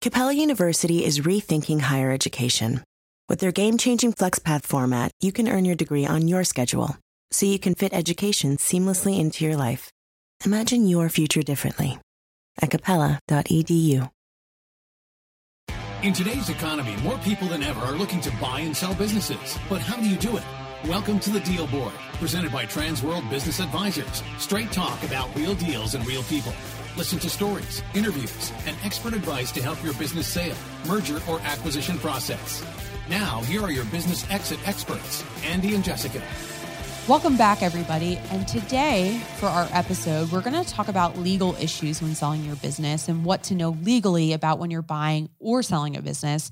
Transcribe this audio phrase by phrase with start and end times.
[0.00, 2.84] Capella University is rethinking higher education.
[3.28, 6.96] With their game changing FlexPath format, you can earn your degree on your schedule,
[7.32, 9.90] so you can fit education seamlessly into your life.
[10.46, 11.98] Imagine your future differently
[12.62, 14.08] at capella.edu.
[16.04, 19.58] In today's economy, more people than ever are looking to buy and sell businesses.
[19.68, 20.44] But how do you do it?
[20.84, 24.22] Welcome to the Deal Board, presented by Transworld Business Advisors.
[24.38, 26.52] Straight talk about real deals and real people.
[26.98, 30.56] Listen to stories, interviews, and expert advice to help your business sale,
[30.88, 32.64] merger, or acquisition process.
[33.08, 36.20] Now, here are your business exit experts, Andy and Jessica.
[37.06, 38.16] Welcome back, everybody.
[38.32, 42.56] And today, for our episode, we're going to talk about legal issues when selling your
[42.56, 46.50] business and what to know legally about when you're buying or selling a business.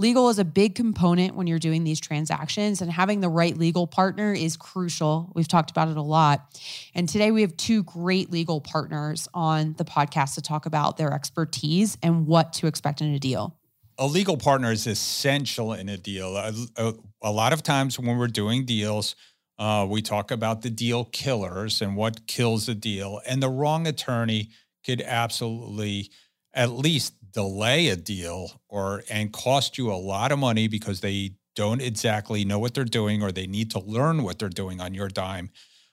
[0.00, 3.86] Legal is a big component when you're doing these transactions, and having the right legal
[3.86, 5.30] partner is crucial.
[5.34, 6.58] We've talked about it a lot.
[6.94, 11.12] And today we have two great legal partners on the podcast to talk about their
[11.12, 13.58] expertise and what to expect in a deal.
[13.98, 16.34] A legal partner is essential in a deal.
[16.34, 19.16] A, a, a lot of times when we're doing deals,
[19.58, 23.86] uh, we talk about the deal killers and what kills a deal, and the wrong
[23.86, 24.48] attorney
[24.82, 26.08] could absolutely
[26.54, 31.32] at least delay a deal or and cost you a lot of money because they
[31.56, 34.94] don't exactly know what they're doing or they need to learn what they're doing on
[34.94, 35.50] your dime.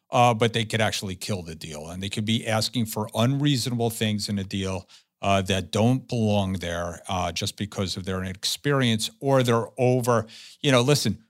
[0.10, 3.90] Uh, but they could actually kill the deal and they could be asking for unreasonable
[3.90, 4.88] things in a deal
[5.22, 10.26] uh, that don't belong there uh, just because of their inexperience or they're over.
[10.62, 11.24] You know, listen,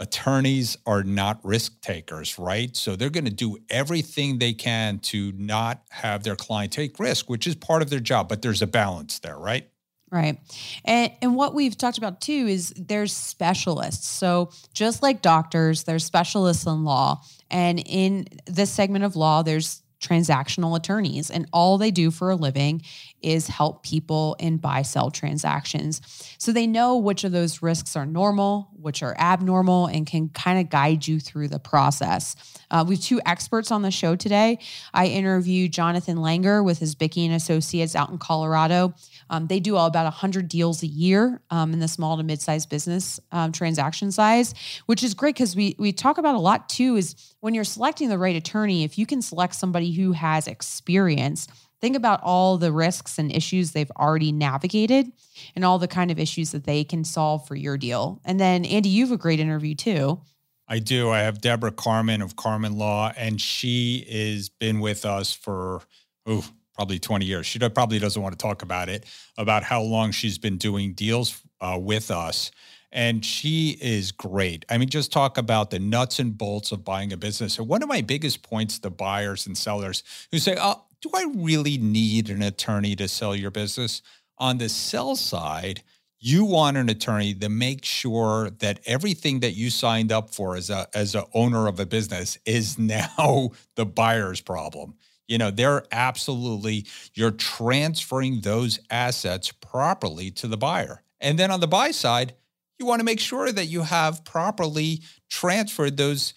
[0.00, 2.74] attorneys are not risk takers, right?
[2.74, 7.28] So they're going to do everything they can to not have their client take risk,
[7.28, 9.68] which is part of their job, but there's a balance there, right?
[10.10, 10.40] Right.
[10.84, 14.08] And and what we've talked about too is there's specialists.
[14.08, 17.22] So just like doctors, there's specialists in law.
[17.48, 22.36] And in this segment of law, there's transactional attorneys and all they do for a
[22.36, 22.82] living
[23.22, 26.00] is help people in buy sell transactions.
[26.38, 30.58] So they know which of those risks are normal, which are abnormal, and can kind
[30.58, 32.34] of guide you through the process.
[32.70, 34.58] Uh, we have two experts on the show today.
[34.94, 38.94] I interviewed Jonathan Langer with Isbicki and Associates out in Colorado.
[39.30, 42.68] Um, they do all about 100 deals a year um, in the small to mid-sized
[42.68, 44.52] business um, transaction size,
[44.84, 46.96] which is great because we we talk about a lot too.
[46.96, 51.48] Is when you're selecting the right attorney, if you can select somebody who has experience
[51.80, 55.10] think about all the risks and issues they've already navigated
[55.56, 58.20] and all the kind of issues that they can solve for your deal.
[58.24, 60.20] And then, Andy, you have a great interview too.
[60.68, 61.10] I do.
[61.10, 65.82] I have Deborah Carmen of Carmen Law, and she has been with us for,
[66.26, 66.44] oh,
[66.80, 67.44] probably 20 years.
[67.44, 69.04] She probably doesn't want to talk about it,
[69.36, 72.50] about how long she's been doing deals uh, with us.
[72.90, 74.64] And she is great.
[74.70, 77.58] I mean, just talk about the nuts and bolts of buying a business.
[77.58, 81.26] And one of my biggest points to buyers and sellers who say, oh, do I
[81.36, 84.00] really need an attorney to sell your business?
[84.38, 85.82] On the sell side,
[86.18, 90.70] you want an attorney to make sure that everything that you signed up for as
[90.70, 94.94] a as a owner of a business is now the buyer's problem
[95.30, 101.02] you know, they're absolutely, you're transferring those assets properly to the buyer.
[101.20, 102.34] And then on the buy side,
[102.80, 106.34] you want to make sure that you have properly transferred those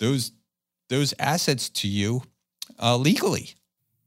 [0.00, 0.32] those
[0.88, 2.22] those assets to you
[2.82, 3.54] uh, legally.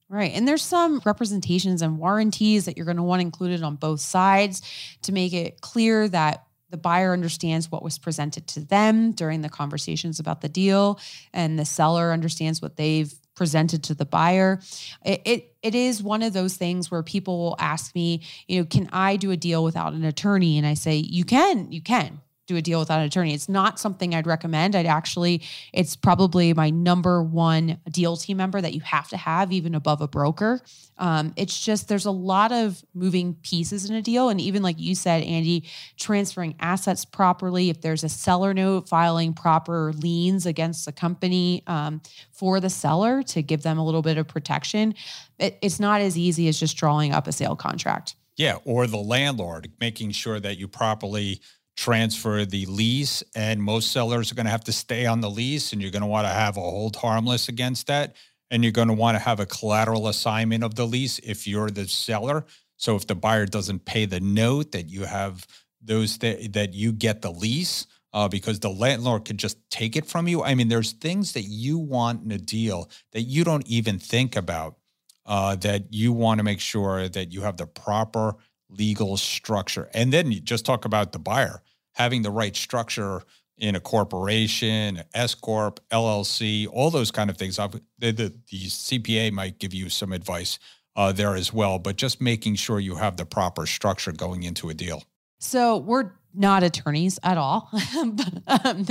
[0.09, 0.31] Right.
[0.34, 4.62] And there's some representations and warranties that you're going to want included on both sides
[5.03, 9.50] to make it clear that the buyer understands what was presented to them during the
[9.50, 11.00] conversations about the deal
[11.34, 14.59] and the seller understands what they've presented to the buyer.
[15.03, 18.66] It, it, it is one of those things where people will ask me, you know,
[18.66, 20.57] can I do a deal without an attorney?
[20.57, 23.33] And I say, you can, you can do a deal without an attorney.
[23.33, 24.75] It's not something I'd recommend.
[24.75, 25.41] I'd actually,
[25.73, 30.01] it's probably my number one deal team member that you have to have, even above
[30.01, 30.61] a broker.
[30.97, 34.79] Um, it's just there's a lot of moving pieces in a deal, and even like
[34.79, 35.67] you said, Andy,
[35.97, 37.69] transferring assets properly.
[37.69, 42.01] If there's a seller note, filing proper liens against the company um,
[42.31, 44.94] for the seller to give them a little bit of protection.
[45.39, 48.16] It, it's not as easy as just drawing up a sale contract.
[48.38, 51.41] Yeah, or the landlord making sure that you properly
[51.75, 55.74] transfer the lease, and most sellers are going to have to stay on the lease,
[55.74, 58.16] and you're going to want to have a hold harmless against that.
[58.51, 61.72] And you're going to want to have a collateral assignment of the lease if you're
[61.72, 62.45] the seller.
[62.77, 65.48] So if the buyer doesn't pay the note, that you have
[65.81, 70.06] those th- that you get the lease uh, because the landlord could just take it
[70.06, 70.44] from you.
[70.44, 74.36] I mean, there's things that you want in a deal that you don't even think
[74.36, 74.77] about.
[75.27, 78.36] Uh, that you want to make sure that you have the proper
[78.69, 79.89] legal structure.
[79.94, 81.62] And then you just talk about the buyer
[81.94, 83.23] having the right structure
[83.57, 87.56] in a corporation, S corp, LLC, all those kind of things.
[87.56, 90.59] The, the, the, CPA might give you some advice
[90.95, 94.69] uh, there as well, but just making sure you have the proper structure going into
[94.69, 95.03] a deal.
[95.39, 97.70] So we're not attorneys at all,
[98.48, 98.88] um,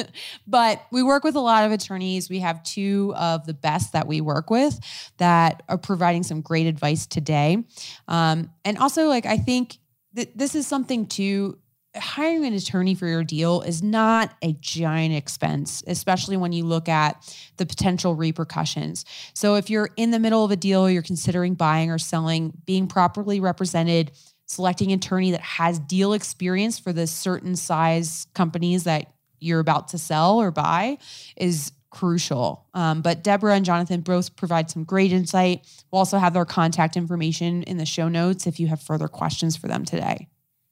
[0.46, 2.28] but we work with a lot of attorneys.
[2.28, 4.78] We have two of the best that we work with
[5.18, 7.64] that are providing some great advice today.
[8.08, 9.78] Um, and also, like, I think
[10.14, 11.58] that this is something too.
[11.96, 16.88] Hiring an attorney for your deal is not a giant expense, especially when you look
[16.88, 19.04] at the potential repercussions.
[19.32, 22.88] So, if you're in the middle of a deal, you're considering buying or selling, being
[22.88, 24.10] properly represented,
[24.46, 29.88] selecting an attorney that has deal experience for the certain size companies that you're about
[29.88, 30.98] to sell or buy
[31.36, 32.66] is crucial.
[32.74, 35.66] Um, but Deborah and Jonathan both provide some great insight.
[35.90, 39.56] We'll also have their contact information in the show notes if you have further questions
[39.56, 40.28] for them today.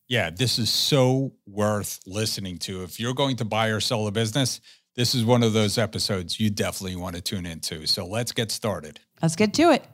[0.09, 2.83] Yeah, this is so worth listening to.
[2.83, 4.61] If you're going to buy or sell a business,
[4.95, 7.87] this is one of those episodes you definitely want to tune into.
[7.87, 9.01] So let's get started.
[9.23, 9.85] Let's get to it.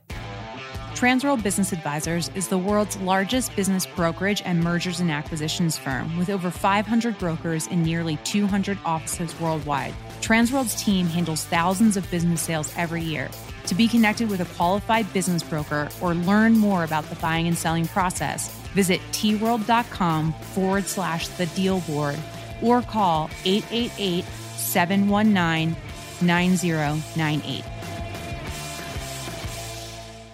[0.99, 6.29] Transworld Business Advisors is the world's largest business brokerage and mergers and acquisitions firm with
[6.29, 9.95] over 500 brokers in nearly 200 offices worldwide.
[10.23, 13.31] Transworld's team handles thousands of business sales every year.
[13.67, 17.57] To be connected with a qualified business broker or learn more about the buying and
[17.57, 22.19] selling process, visit tworld.com forward slash the deal board
[22.61, 24.25] or call 888
[24.57, 25.77] 719
[26.21, 27.78] 9098.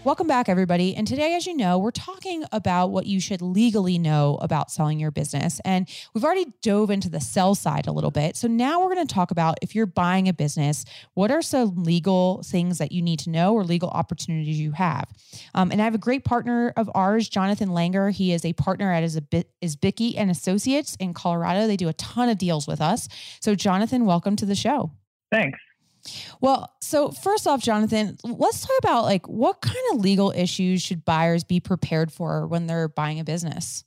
[0.04, 0.94] Welcome back, everybody.
[0.94, 5.00] And today, as you know, we're talking about what you should legally know about selling
[5.00, 5.62] your business.
[5.64, 8.36] And we've already dove into the sell side a little bit.
[8.36, 10.84] So now we're going to talk about if you're buying a business,
[11.14, 15.08] what are some legal things that you need to know or legal opportunities you have?
[15.54, 18.12] Um, and I have a great partner of ours, Jonathan Langer.
[18.12, 21.66] He is a partner at Isbicki and Associates in Colorado.
[21.66, 23.08] They do a ton of deals with us.
[23.40, 24.90] So, Jonathan, welcome to the show.
[25.32, 25.58] Thanks.
[26.40, 31.04] Well, so first off, Jonathan, let's talk about like what kind of legal issues should
[31.04, 33.84] buyers be prepared for when they're buying a business?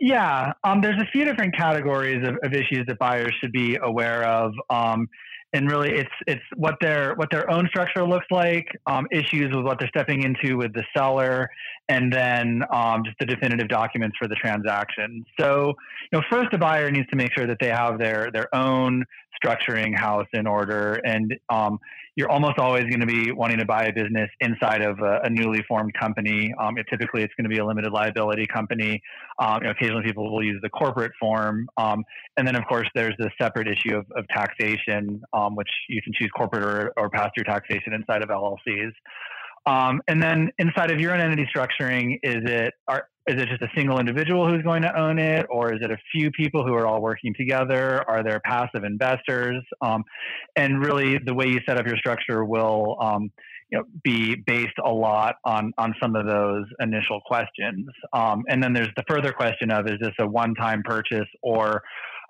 [0.00, 4.24] Yeah, um, there's a few different categories of, of, issues that buyers should be aware
[4.24, 4.52] of.
[4.70, 5.06] Um,
[5.52, 9.64] and really, it's it's what their what their own structure looks like, um, issues with
[9.64, 11.50] what they're stepping into with the seller,
[11.90, 15.24] and then um, just the definitive documents for the transaction.
[15.38, 15.74] So,
[16.12, 19.04] you know, first, a buyer needs to make sure that they have their their own
[19.44, 21.00] structuring house in order.
[21.04, 21.80] And um,
[22.14, 25.30] you're almost always going to be wanting to buy a business inside of a, a
[25.30, 26.54] newly formed company.
[26.60, 29.02] Um, it, typically, it's going to be a limited liability company.
[29.40, 31.68] Um, you know, occasionally, people will use the corporate form.
[31.76, 32.04] Um,
[32.36, 36.12] and then, of course, there's the separate issue of, of taxation, um, which you can
[36.12, 38.92] choose corporate or, or pass through taxation inside of LLCs.
[39.66, 43.62] Um, and then inside of your own entity structuring, is it are, is it just
[43.62, 46.74] a single individual who's going to own it, or is it a few people who
[46.74, 48.02] are all working together?
[48.08, 49.62] Are there passive investors?
[49.80, 50.04] Um,
[50.56, 53.30] and really, the way you set up your structure will um,
[53.70, 57.86] you know, be based a lot on on some of those initial questions.
[58.12, 61.82] Um, and then there's the further question of is this a one-time purchase or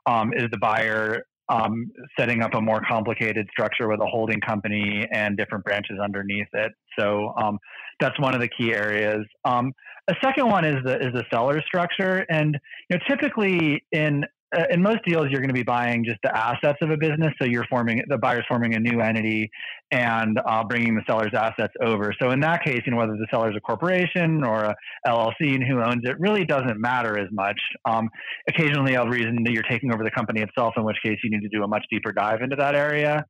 [0.06, 5.06] um, is the buyer um, setting up a more complicated structure with a holding company
[5.12, 6.73] and different branches underneath it.
[6.99, 7.58] So um,
[8.00, 9.26] that's one of the key areas.
[9.44, 9.73] Um,
[10.08, 12.58] a second one is the is the seller structure, and
[12.88, 14.25] you know typically in
[14.56, 17.32] uh, in most deals, you're going to be buying just the assets of a business.
[17.41, 19.50] So you're forming the buyer's forming a new entity
[19.93, 22.12] and uh, bringing the seller's assets over.
[22.20, 24.76] So in that case, you know whether the seller's a corporation or a
[25.06, 27.61] LLC and who owns it really doesn't matter as much.
[27.85, 28.08] Um,
[28.49, 31.43] occasionally, a reason that you're taking over the company itself, in which case you need
[31.43, 33.24] to do a much deeper dive into that area.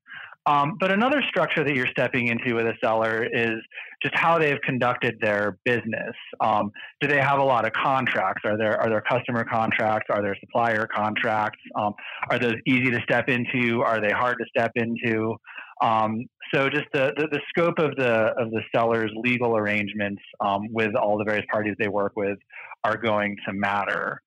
[0.47, 3.61] Um, but another structure that you're stepping into with a seller is
[4.02, 6.14] just how they've conducted their business.
[6.40, 8.42] Um, do they have a lot of contracts?
[8.44, 10.06] Are there are there customer contracts?
[10.11, 11.59] Are there supplier contracts?
[11.76, 11.92] Um,
[12.30, 13.82] are those easy to step into?
[13.82, 15.37] Are they hard to step into?
[15.82, 20.62] Um, so just the, the, the, scope of the of the seller's legal arrangements um,
[20.73, 22.38] with all the various parties they work with
[22.85, 24.20] are going to matter.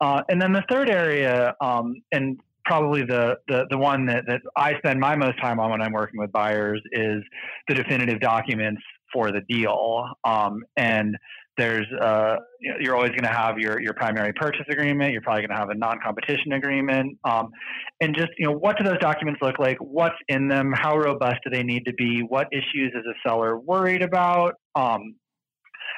[0.00, 4.42] Uh, and then the third area, um, and probably the, the, the one that, that
[4.56, 7.20] I spend my most time on when I'm working with buyers is
[7.66, 8.80] the definitive documents
[9.12, 10.04] for the deal.
[10.24, 11.16] Um, and
[11.58, 12.36] there's uh,
[12.78, 15.12] you're always going to have your your primary purchase agreement.
[15.12, 17.50] You're probably going to have a non-competition agreement, um,
[18.00, 19.76] and just you know what do those documents look like?
[19.80, 20.72] What's in them?
[20.72, 22.20] How robust do they need to be?
[22.20, 24.54] What issues is a seller worried about?
[24.74, 25.16] Um,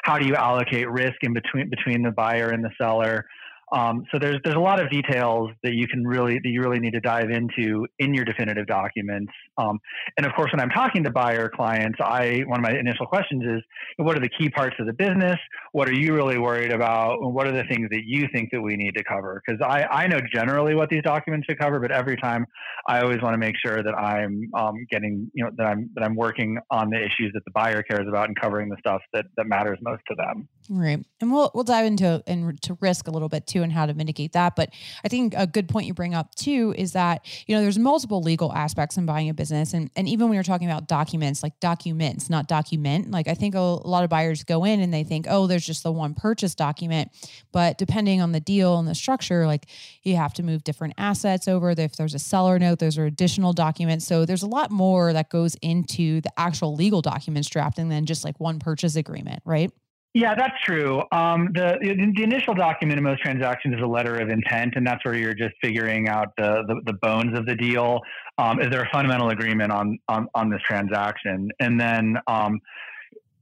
[0.02, 3.26] how do you allocate risk in between between the buyer and the seller?
[3.72, 6.78] Um, so there's there's a lot of details that you can really that you really
[6.78, 9.32] need to dive into in your definitive documents.
[9.56, 9.80] Um,
[10.18, 13.42] and of course, when I'm talking to buyer clients, I one of my initial questions
[13.44, 13.62] is,
[13.96, 15.38] what are the key parts of the business?
[15.72, 17.22] What are you really worried about?
[17.22, 19.42] What are the things that you think that we need to cover?
[19.44, 22.44] Because I I know generally what these documents should cover, but every time
[22.86, 26.04] I always want to make sure that I'm um, getting you know that I'm that
[26.04, 29.24] I'm working on the issues that the buyer cares about and covering the stuff that
[29.38, 30.48] that matters most to them.
[30.70, 33.94] Right, and we'll we'll dive into into risk a little bit too and how to
[33.94, 34.54] mitigate that.
[34.54, 34.70] But
[35.04, 38.22] I think a good point you bring up too is that, you know, there's multiple
[38.22, 39.74] legal aspects in buying a business.
[39.74, 43.56] And, and even when you're talking about documents, like documents, not document, like I think
[43.56, 46.14] a, a lot of buyers go in and they think, oh, there's just the one
[46.14, 47.10] purchase document.
[47.50, 49.66] But depending on the deal and the structure, like
[50.04, 51.70] you have to move different assets over.
[51.70, 54.06] If there's a seller note, those are additional documents.
[54.06, 58.24] So there's a lot more that goes into the actual legal documents drafting than just
[58.24, 59.72] like one purchase agreement, right?
[60.14, 61.02] Yeah, that's true.
[61.10, 65.02] Um, the the initial document in most transactions is a letter of intent, and that's
[65.06, 68.00] where you're just figuring out the the, the bones of the deal.
[68.36, 71.48] Um, is there a fundamental agreement on on on this transaction?
[71.60, 72.60] And then um,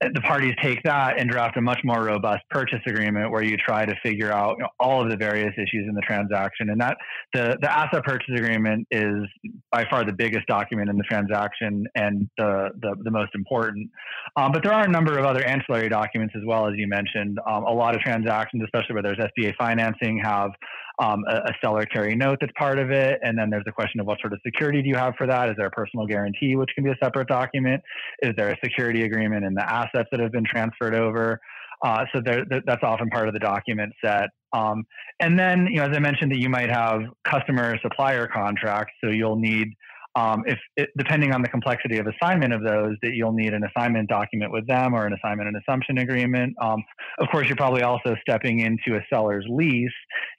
[0.01, 3.85] the parties take that and draft a much more robust purchase agreement where you try
[3.85, 6.71] to figure out you know, all of the various issues in the transaction.
[6.71, 6.97] And that
[7.35, 9.25] the, the asset purchase agreement is
[9.71, 13.91] by far the biggest document in the transaction and the, the, the most important.
[14.37, 17.39] Um, but there are a number of other ancillary documents as well, as you mentioned.
[17.47, 20.53] Um, a lot of transactions, especially where there's SBA financing, have
[21.01, 23.19] um, a, a, seller carry note that's part of it.
[23.23, 25.49] And then there's the question of what sort of security do you have for that?
[25.49, 27.83] Is there a personal guarantee, which can be a separate document?
[28.23, 31.41] Is there a security agreement in the assets that have been transferred over?
[31.83, 34.29] Uh, so there, that's often part of the document set.
[34.53, 34.85] Um,
[35.21, 38.93] and then, you know, as I mentioned, that you might have customer supplier contracts.
[39.03, 39.69] So you'll need
[40.17, 43.63] um, if it, depending on the complexity of assignment of those, that you'll need an
[43.65, 46.55] assignment document with them or an assignment and assumption agreement.
[46.61, 46.83] Um,
[47.19, 49.89] of course, you're probably also stepping into a seller's lease,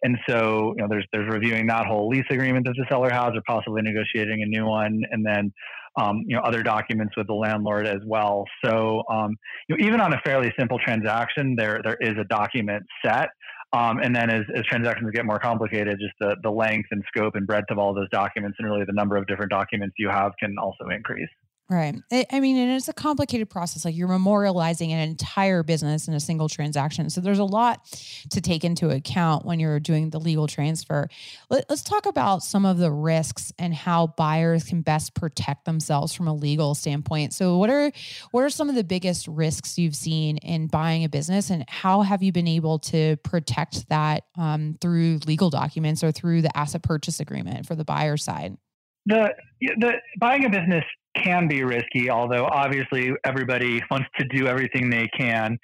[0.03, 3.31] and so you know there's there's reviewing that whole lease agreement that the seller has,
[3.33, 5.53] or possibly negotiating a new one, and then
[5.99, 8.45] um, you know other documents with the landlord as well.
[8.65, 9.37] So um,
[9.69, 13.29] you know even on a fairly simple transaction, there there is a document set.
[13.73, 17.35] Um, and then as, as transactions get more complicated, just the, the length and scope
[17.35, 20.33] and breadth of all those documents and really the number of different documents you have
[20.39, 21.29] can also increase.
[21.71, 21.95] Right.
[22.29, 23.85] I mean, and it's a complicated process.
[23.85, 27.09] Like you're memorializing an entire business in a single transaction.
[27.09, 27.85] So there's a lot
[28.31, 31.07] to take into account when you're doing the legal transfer.
[31.49, 36.13] Let, us talk about some of the risks and how buyers can best protect themselves
[36.13, 37.33] from a legal standpoint.
[37.33, 37.89] So what are
[38.31, 42.01] what are some of the biggest risks you've seen in buying a business, and how
[42.01, 46.83] have you been able to protect that um, through legal documents or through the asset
[46.83, 48.57] purchase agreement for the buyer side?
[49.05, 50.83] The the buying a business
[51.15, 55.57] can be risky, although obviously everybody wants to do everything they can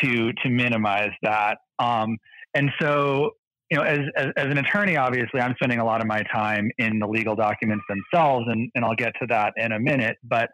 [0.00, 1.58] to to minimize that.
[1.78, 2.18] Um,
[2.54, 3.32] and so,
[3.70, 6.70] you know, as, as, as an attorney, obviously, I'm spending a lot of my time
[6.78, 10.16] in the legal documents themselves, and, and I'll get to that in a minute.
[10.22, 10.50] But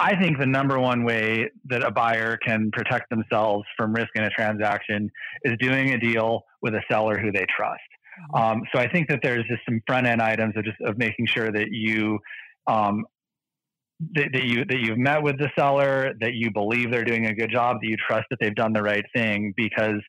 [0.00, 4.24] I think the number one way that a buyer can protect themselves from risk in
[4.24, 5.10] a transaction
[5.44, 7.80] is doing a deal with a seller who they trust.
[8.34, 8.42] Mm-hmm.
[8.42, 11.26] Um, so I think that there's just some front end items of just of making
[11.26, 12.18] sure that you
[12.66, 13.06] um,
[14.14, 17.34] that, that, you that you've met with the seller, that you believe they're doing a
[17.34, 19.52] good job, that you trust that they've done the right thing.
[19.56, 20.00] Because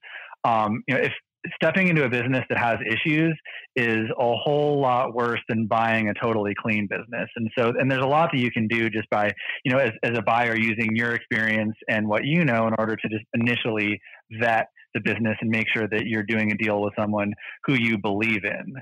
[0.44, 1.12] um, you know, if
[1.56, 3.38] stepping into a business that has issues
[3.76, 7.30] is a whole lot worse than buying a totally clean business.
[7.36, 9.32] And so, and there's a lot that you can do just by,
[9.64, 12.96] you know, as, as a buyer using your experience and what you know in order
[12.96, 14.00] to just initially
[14.40, 17.34] vet the business and make sure that you're doing a deal with someone
[17.66, 18.74] who you believe in.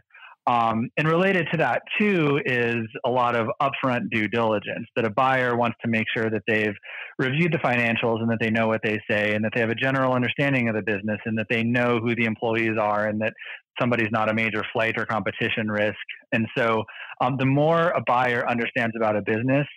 [0.47, 5.09] Um, and related to that too is a lot of upfront due diligence that a
[5.09, 6.75] buyer wants to make sure that they've
[7.19, 9.75] reviewed the financials and that they know what they say and that they have a
[9.75, 13.33] general understanding of the business and that they know who the employees are and that
[13.77, 15.97] somebody's not a major flight or competition risk.
[16.31, 16.83] And so
[17.19, 19.67] um, the more a buyer understands about a business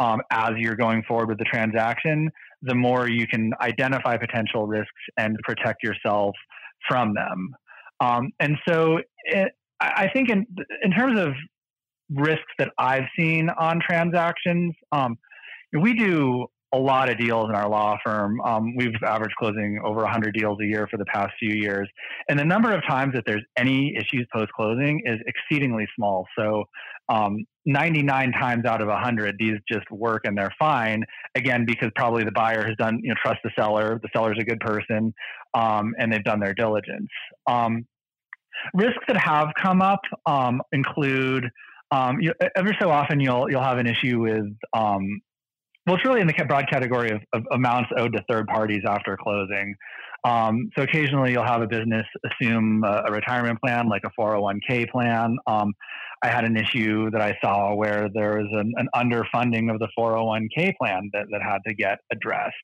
[0.00, 2.30] um, as you're going forward with the transaction,
[2.62, 6.34] the more you can identify potential risks and protect yourself
[6.88, 7.54] from them.
[8.00, 10.46] Um, and so it, I think in
[10.82, 11.32] in terms of
[12.10, 15.16] risks that I've seen on transactions, um,
[15.78, 18.40] we do a lot of deals in our law firm.
[18.40, 21.88] Um, we've averaged closing over 100 deals a year for the past few years,
[22.28, 26.26] and the number of times that there's any issues post closing is exceedingly small.
[26.38, 26.64] So.
[27.08, 31.04] Um, 99 times out of 100 these just work and they're fine
[31.34, 34.44] again because probably the buyer has done you know trust the seller the seller's a
[34.44, 35.12] good person
[35.54, 37.08] um, and they've done their diligence
[37.48, 37.84] um,
[38.74, 41.50] Risks that have come up um, include
[41.90, 45.20] um, you, every so often you'll you'll have an issue with um,
[45.86, 49.16] well, it's really in the broad category of, of amounts owed to third parties after
[49.16, 49.76] closing.
[50.24, 54.90] Um, so occasionally you'll have a business assume a, a retirement plan, like a 401k
[54.90, 55.36] plan.
[55.46, 55.74] Um,
[56.24, 59.88] I had an issue that I saw where there was an, an underfunding of the
[59.96, 62.54] 401k plan that, that had to get addressed.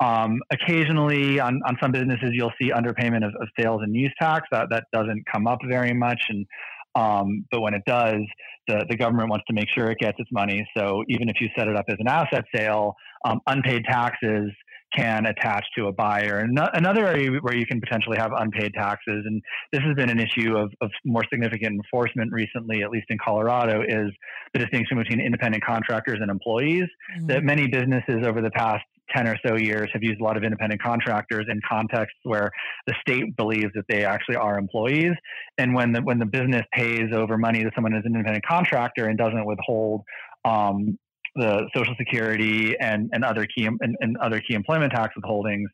[0.00, 4.46] Um, occasionally, on, on some businesses, you'll see underpayment of, of, sales and use tax.
[4.52, 6.46] That that doesn't come up very much, and
[6.94, 8.20] um, but when it does,
[8.68, 10.66] the, the government wants to make sure it gets its money.
[10.76, 14.52] So even if you set it up as an asset sale, um, unpaid taxes
[14.96, 16.38] can attach to a buyer.
[16.38, 20.18] And another area where you can potentially have unpaid taxes, and this has been an
[20.18, 24.10] issue of, of more significant enforcement recently, at least in Colorado, is
[24.54, 26.84] the distinction between independent contractors and employees.
[27.16, 27.26] Mm-hmm.
[27.26, 28.84] That many businesses over the past
[29.14, 32.50] 10 or so years have used a lot of independent contractors in contexts where
[32.86, 35.12] the state believes that they actually are employees.
[35.58, 39.06] And when the, when the business pays over money to someone as an independent contractor
[39.06, 40.02] and doesn't withhold
[40.44, 40.98] um,
[41.36, 45.66] the Social Security and, and other key and, and other key employment tax withholdings,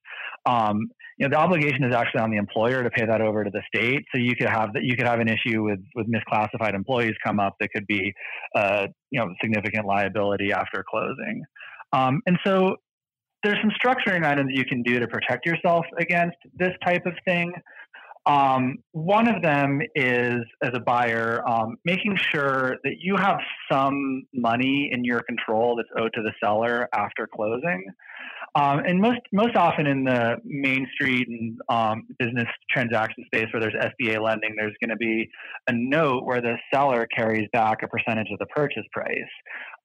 [0.47, 0.89] um,
[1.19, 3.63] you know, the obligation is actually on the employer to pay that over to the
[3.73, 4.05] state.
[4.13, 7.39] So you could have that you could have an issue with with misclassified employees come
[7.39, 8.13] up that could be,
[8.57, 11.45] uh, you know, significant liability after closing.
[11.93, 12.77] Um, and so
[13.45, 17.53] there's some structuring items you can do to protect yourself against this type of thing.
[18.27, 23.39] Um, one of them is, as a buyer, um, making sure that you have
[23.71, 27.85] some money in your control that's owed to the seller after closing.
[28.57, 33.61] Um, and most most often in the main street and um, business transaction space where
[33.61, 35.29] there's SBA lending, there's going to be
[35.69, 39.19] a note where the seller carries back a percentage of the purchase price.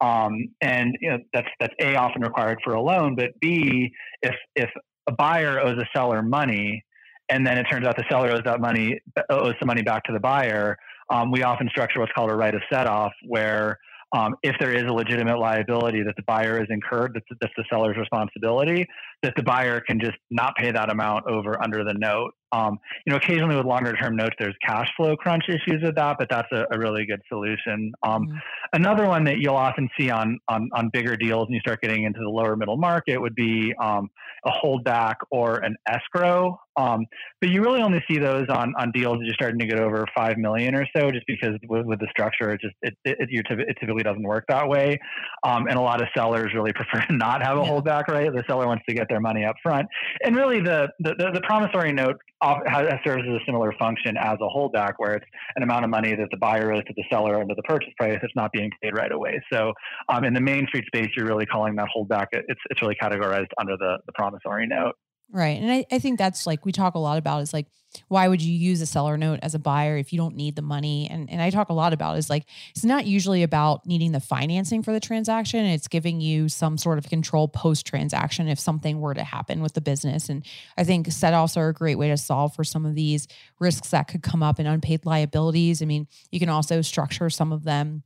[0.01, 4.35] Um, and you know that's that's a often required for a loan, but b if
[4.55, 4.69] if
[5.07, 6.83] a buyer owes a seller money,
[7.29, 8.99] and then it turns out the seller owes that money
[9.31, 10.77] owes some money back to the buyer,
[11.09, 13.79] um, we often structure what's called a right of set off, where
[14.15, 17.63] um, if there is a legitimate liability that the buyer has incurred, that's, that's the
[17.69, 18.87] seller's responsibility,
[19.23, 22.31] that the buyer can just not pay that amount over under the note.
[22.51, 26.17] Um, you know, occasionally with longer term notes, there's cash flow crunch issues with that,
[26.17, 27.91] but that's a, a really good solution.
[28.03, 28.37] Um, mm-hmm.
[28.73, 32.03] Another one that you'll often see on, on, on bigger deals and you start getting
[32.03, 34.09] into the lower middle market would be um,
[34.45, 36.59] a holdback or an escrow.
[36.77, 37.05] Um,
[37.41, 40.05] but you really only see those on, on deals that you're starting to get over
[40.15, 43.77] five million or so, just because with, with the structure, it just it, it, it,
[43.79, 44.97] typically doesn't work that way.
[45.43, 47.69] Um, and a lot of sellers really prefer to not have a yeah.
[47.69, 48.31] holdback, right?
[48.31, 49.87] The seller wants to get their money up front.
[50.23, 54.47] And really, the the, the, the promissory note serves as a similar function as a
[54.47, 57.55] holdback, where it's an amount of money that the buyer owes to the seller under
[57.55, 59.41] the purchase price that's not being paid right away.
[59.51, 59.73] So,
[60.07, 62.27] um, in the main street space, you're really calling that holdback.
[62.31, 64.95] It's it's really categorized under the the promissory note.
[65.31, 65.61] Right.
[65.61, 67.67] And I, I think that's like we talk a lot about is like,
[68.07, 70.63] why would you use a seller note as a buyer if you don't need the
[70.63, 71.07] money?
[71.09, 74.19] And and I talk a lot about is like it's not usually about needing the
[74.19, 75.65] financing for the transaction.
[75.65, 79.73] It's giving you some sort of control post transaction if something were to happen with
[79.73, 80.29] the business.
[80.29, 80.43] And
[80.77, 83.27] I think set offs are a great way to solve for some of these
[83.59, 85.83] risks that could come up in unpaid liabilities.
[85.83, 88.03] I mean, you can also structure some of them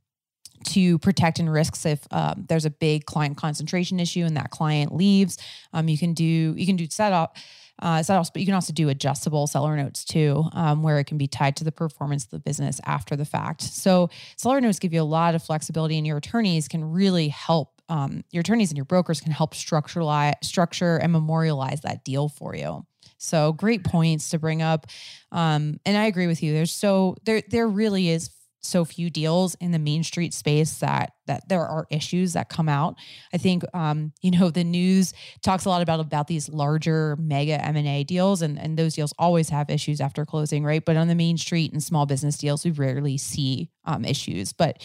[0.64, 4.94] to protect and risks if um, there's a big client concentration issue and that client
[4.94, 5.38] leaves.
[5.72, 7.36] Um, you can do you can do set up.
[7.80, 11.04] Uh, set offs, but you can also do adjustable seller notes too, um, where it
[11.08, 13.62] can be tied to the performance of the business after the fact.
[13.62, 17.82] So seller notes give you a lot of flexibility, and your attorneys can really help.
[17.88, 20.04] Um, your attorneys and your brokers can help structure
[20.40, 22.86] structure and memorialize that deal for you.
[23.18, 24.86] So great points to bring up,
[25.32, 26.52] um, and I agree with you.
[26.52, 28.30] There's so there there really is
[28.64, 32.68] so few deals in the main street space that that there are issues that come
[32.68, 32.96] out.
[33.32, 37.64] I think um, you know the news talks a lot about about these larger mega
[37.64, 40.84] M and A deals, and and those deals always have issues after closing, right?
[40.84, 44.52] But on the main street and small business deals, we rarely see um, issues.
[44.52, 44.82] But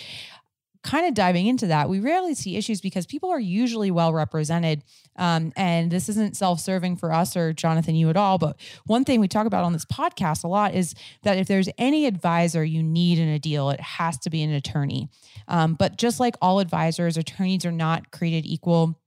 [0.84, 4.84] kind of diving into that, we rarely see issues because people are usually well represented.
[5.18, 8.38] Um, and this isn't self serving for us or Jonathan, you at all.
[8.38, 11.70] But one thing we talk about on this podcast a lot is that if there's
[11.78, 15.10] any advisor you need in a deal, it has to be an attorney.
[15.48, 18.98] Um, but just like all advisors, attorneys are not created equal.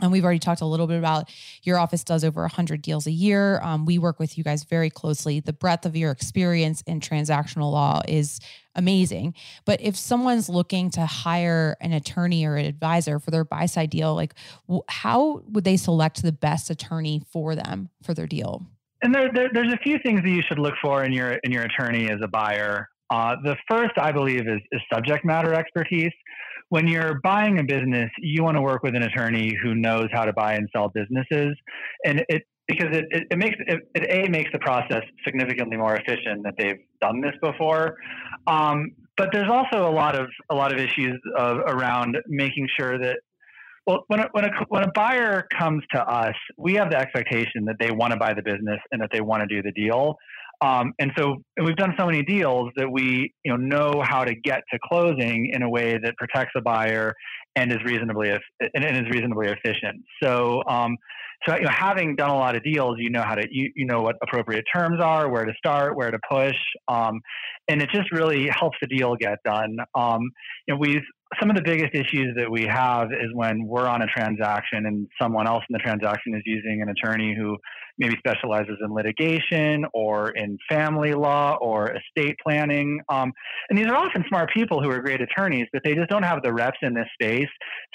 [0.00, 1.30] And we've already talked a little bit about
[1.62, 3.60] your office does over 100 deals a year.
[3.62, 5.40] Um, we work with you guys very closely.
[5.40, 8.40] The breadth of your experience in transactional law is
[8.74, 9.34] amazing.
[9.64, 13.90] But if someone's looking to hire an attorney or an advisor for their buy side
[13.90, 14.34] deal, like
[14.88, 18.66] how would they select the best attorney for them for their deal?
[19.02, 21.52] And there, there, there's a few things that you should look for in your in
[21.52, 22.88] your attorney as a buyer.
[23.08, 26.12] Uh, the first, I believe, is, is subject matter expertise
[26.70, 30.24] when you're buying a business, you want to work with an attorney who knows how
[30.24, 31.56] to buy and sell businesses,
[32.04, 35.96] and it because it, it, it makes it, it, a makes the process significantly more
[35.96, 37.96] efficient that they've done this before.
[38.46, 42.98] Um, but there's also a lot of a lot of issues of, around making sure
[42.98, 43.18] that
[43.86, 47.64] Well, when a, when a when a buyer comes to us, we have the expectation
[47.64, 50.16] that they want to buy the business and that they want to do the deal.
[50.62, 54.24] Um, and so and we've done so many deals that we you know know how
[54.24, 57.14] to get to closing in a way that protects the buyer
[57.56, 60.02] and is reasonably and is reasonably efficient.
[60.22, 60.96] So um,
[61.48, 63.86] so you know, having done a lot of deals, you know how to you, you
[63.86, 66.56] know what appropriate terms are, where to start, where to push,
[66.88, 67.20] um,
[67.68, 69.78] and it just really helps the deal get done.
[69.94, 70.30] Um,
[70.78, 71.02] we've
[71.38, 75.06] some of the biggest issues that we have is when we're on a transaction and
[75.20, 77.56] someone else in the transaction is using an attorney who
[77.98, 83.00] maybe specializes in litigation or in family law or estate planning.
[83.08, 83.32] Um,
[83.68, 86.42] and these are often smart people who are great attorneys, but they just don't have
[86.42, 87.48] the reps in this space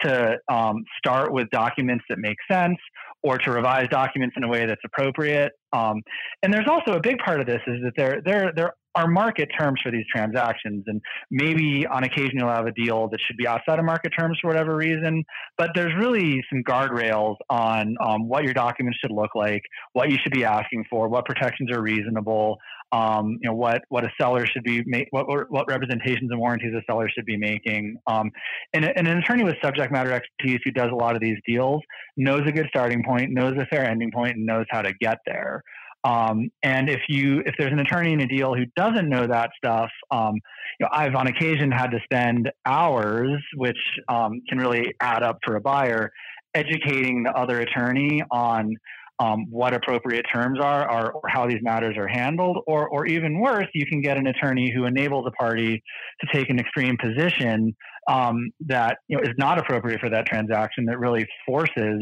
[0.03, 2.77] to um, start with documents that make sense
[3.25, 5.51] or to revise documents in a way that's appropriate.
[5.73, 6.03] Um,
[6.43, 9.49] and there's also a big part of this is that there there there are market
[9.59, 13.47] terms for these transactions, and maybe on occasion you'll have a deal that should be
[13.47, 15.23] outside of market terms for whatever reason.
[15.57, 20.17] But there's really some guardrails on um, what your documents should look like, what you
[20.21, 22.57] should be asking for, what protections are reasonable,
[22.95, 26.73] um, you know what what a seller should be make, what what representations and warranties
[26.73, 27.97] a seller should be making.
[28.07, 28.31] Um,
[28.73, 31.81] and, and, an attorney with subject matter expertise who does a lot of these deals
[32.15, 35.17] knows a good starting point, knows a fair ending point, and knows how to get
[35.25, 35.61] there.
[36.05, 39.49] Um, and if you if there's an attorney in a deal who doesn't know that
[39.57, 40.35] stuff, um,
[40.79, 45.39] you know, I've on occasion had to spend hours, which um, can really add up
[45.43, 46.11] for a buyer,
[46.53, 48.77] educating the other attorney on
[49.19, 53.67] um, what appropriate terms are, or, how these matters are handled, or, or even worse,
[53.73, 55.81] you can get an attorney who enables a party
[56.21, 57.75] to take an extreme position
[58.09, 62.01] um, that you know is not appropriate for that transaction, that really forces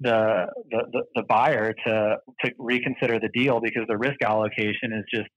[0.00, 5.28] the, the, the buyer to to reconsider the deal because the risk allocation is just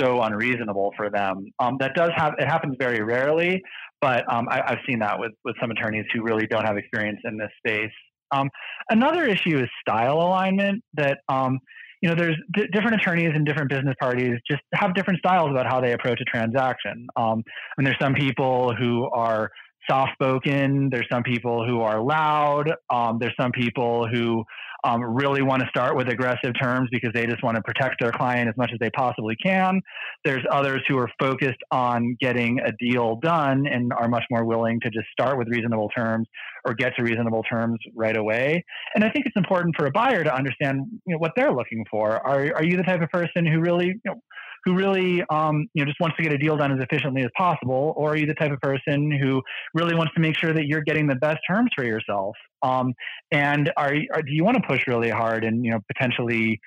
[0.00, 1.46] so unreasonable for them.
[1.58, 3.60] Um, that does have it happens very rarely,
[4.00, 7.20] but um, I, have seen that with with some attorneys who really don't have experience
[7.24, 7.92] in this space.
[8.30, 8.50] Um,
[8.90, 10.82] another issue is style alignment.
[10.94, 11.58] That um,
[12.02, 15.66] you know, there's d- different attorneys and different business parties just have different styles about
[15.66, 17.06] how they approach a transaction.
[17.16, 17.42] Um,
[17.78, 19.50] and there's some people who are
[19.88, 20.88] soft spoken.
[20.90, 22.72] There's some people who are loud.
[22.90, 24.44] Um, there's some people who
[24.84, 28.12] um, really want to start with aggressive terms because they just want to protect their
[28.12, 29.80] client as much as they possibly can.
[30.24, 34.80] There's others who are focused on getting a deal done and are much more willing
[34.80, 36.28] to just start with reasonable terms
[36.64, 38.64] or get to reasonable terms right away.
[38.94, 41.84] And I think it's important for a buyer to understand you know, what they're looking
[41.90, 42.12] for.
[42.26, 44.20] Are, are you the type of person who really you know,
[44.66, 47.30] who really um, you know just wants to get a deal done as efficiently as
[47.38, 49.40] possible, or are you the type of person who
[49.72, 52.36] really wants to make sure that you're getting the best terms for yourself?
[52.62, 52.92] Um,
[53.30, 56.60] and are, are, do you want to push really hard and you know potentially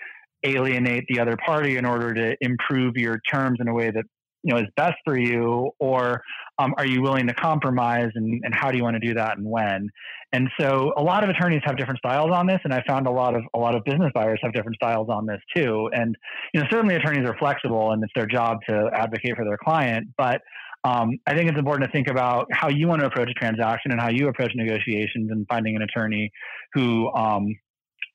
[0.46, 4.06] alienate the other party in order to improve your terms in a way that
[4.43, 6.21] you know is best for you or
[6.58, 9.38] um, are you willing to compromise and, and how do you want to do that
[9.38, 9.89] and when
[10.32, 13.12] and so a lot of attorneys have different styles on this and i found a
[13.12, 16.15] lot of a lot of business buyers have different styles on this too and
[16.54, 20.08] you know certainly attorneys are flexible and it's their job to advocate for their client
[20.17, 20.41] but
[20.86, 23.91] um, I think it's important to think about how you want to approach a transaction
[23.91, 26.32] and how you approach negotiations and finding an attorney
[26.73, 27.54] who um,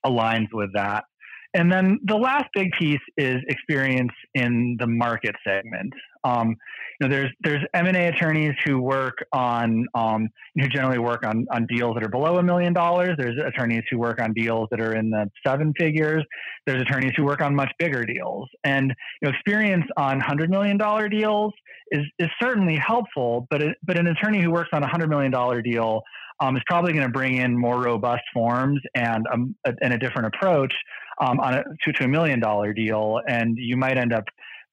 [0.06, 1.04] aligns with that.
[1.52, 5.92] And then the last big piece is experience in the market segment.
[6.24, 6.56] Um,
[7.00, 11.24] you know, there's there's M and A attorneys who work on um, who generally work
[11.26, 13.16] on on deals that are below a million dollars.
[13.18, 16.22] There's attorneys who work on deals that are in the seven figures.
[16.66, 18.48] There's attorneys who work on much bigger deals.
[18.62, 21.52] And you know, experience on hundred million dollar deals
[21.90, 23.46] is is certainly helpful.
[23.50, 26.02] But it, but an attorney who works on a hundred million dollar deal
[26.40, 29.98] um, is probably going to bring in more robust forms and um, a, and a
[29.98, 30.74] different approach
[31.20, 34.24] um, on a to, to a million dollar deal, and you might end up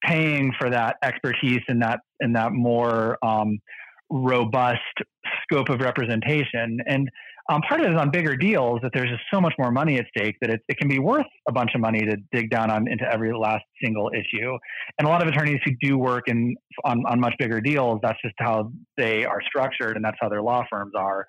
[0.04, 3.58] paying for that expertise and that and that more um,
[4.10, 4.78] robust
[5.44, 6.78] scope of representation.
[6.86, 7.08] And
[7.50, 9.98] um, part of it is on bigger deals that there's just so much more money
[9.98, 12.70] at stake that it, it can be worth a bunch of money to dig down
[12.70, 14.56] on into every last single issue.
[14.98, 18.18] And a lot of attorneys who do work in on, on much bigger deals, that's
[18.22, 21.26] just how they are structured, and that's how their law firms are.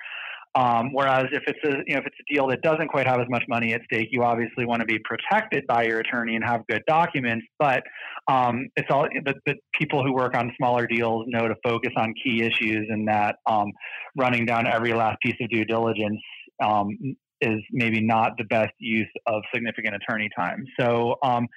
[0.56, 3.20] Um, whereas if it's a you know if it's a deal that doesn't quite have
[3.20, 6.46] as much money at stake, you obviously want to be protected by your attorney and
[6.46, 7.46] have good documents.
[7.58, 7.84] But
[8.28, 12.14] um, it's all but, but people who work on smaller deals know to focus on
[12.24, 13.72] key issues, and that um,
[14.16, 16.22] running down every last piece of due diligence
[16.64, 16.90] um,
[17.42, 20.66] is maybe not the best use of significant attorney time.
[20.80, 21.48] So um,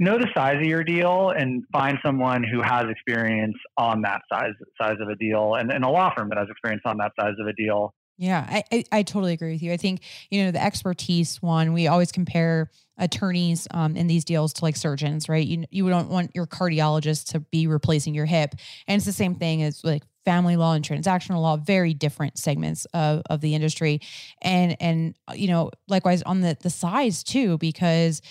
[0.00, 4.54] know the size of your deal and find someone who has experience on that size
[4.80, 7.34] size of a deal, and, and a law firm that has experience on that size
[7.38, 9.72] of a deal yeah, I, I, I totally agree with you.
[9.72, 10.00] I think
[10.30, 11.72] you know the expertise one.
[11.72, 15.46] We always compare attorneys um, in these deals to like surgeons, right?
[15.46, 18.54] You you don't want your cardiologist to be replacing your hip,
[18.88, 22.84] and it's the same thing as like family law and transactional law, very different segments
[22.86, 24.00] of, of the industry.
[24.42, 28.22] And and you know, likewise on the the size too, because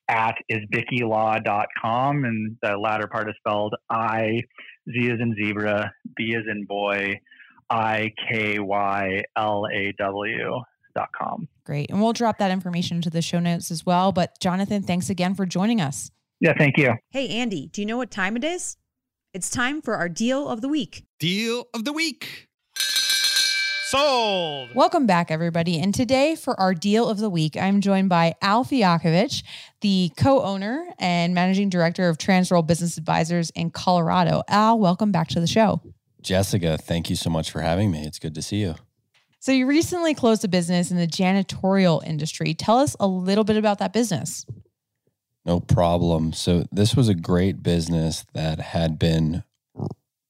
[0.07, 2.25] at izbikylaw.com.
[2.25, 4.41] And the latter part is spelled I,
[4.91, 7.19] Z as in zebra, B as in boy,
[7.69, 8.61] I-K-Y-L-A-W
[10.95, 11.47] dot com.
[11.65, 11.91] Great.
[11.91, 14.11] And we'll drop that information into the show notes as well.
[14.11, 16.09] But Jonathan, thanks again for joining us.
[16.39, 16.93] Yeah, thank you.
[17.11, 18.77] Hey, Andy, do you know what time it is?
[19.31, 21.03] It's time for our deal of the week.
[21.19, 22.47] Deal of the week.
[23.85, 24.69] Sold.
[24.73, 25.79] Welcome back, everybody.
[25.79, 29.43] And today, for our deal of the week, I'm joined by Al Fiakovich,
[29.81, 34.41] the co owner and managing director of Transworld Business Advisors in Colorado.
[34.47, 35.79] Al, welcome back to the show.
[36.23, 38.07] Jessica, thank you so much for having me.
[38.07, 38.73] It's good to see you.
[39.39, 42.55] So, you recently closed a business in the janitorial industry.
[42.55, 44.47] Tell us a little bit about that business.
[45.45, 46.33] No problem.
[46.33, 49.43] So, this was a great business that had been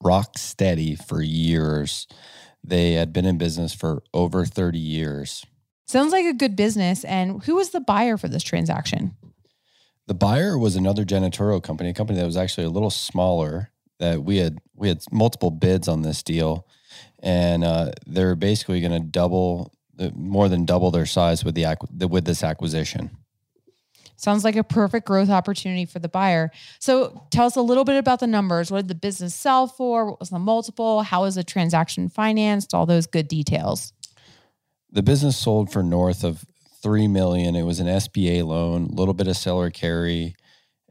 [0.02, 2.06] rock steady for years.
[2.62, 5.44] They had been in business for over 30 years.
[5.86, 7.04] Sounds like a good business.
[7.04, 9.16] And who was the buyer for this transaction?
[10.06, 13.70] The buyer was another janitorial company, a company that was actually a little smaller.
[13.98, 16.66] That we had we had multiple bids on this deal,
[17.22, 19.72] and uh, they're basically going to double,
[20.14, 23.10] more than double their size with the with this acquisition.
[24.20, 26.50] Sounds like a perfect growth opportunity for the buyer.
[26.78, 28.70] So tell us a little bit about the numbers.
[28.70, 30.10] What did the business sell for?
[30.10, 31.02] What was the multiple?
[31.02, 32.74] How was the transaction financed?
[32.74, 33.94] All those good details.
[34.92, 36.44] The business sold for north of
[36.82, 37.56] three million.
[37.56, 40.36] It was an SBA loan, a little bit of seller carry,